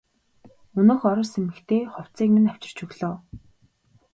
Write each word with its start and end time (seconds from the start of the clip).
Өнөөх 0.79 1.01
орос 1.11 1.31
эмэгтэй 1.39 1.81
хувцсыг 1.93 2.29
минь 2.33 2.49
авчирч 2.51 2.77
өглөө. 2.85 3.15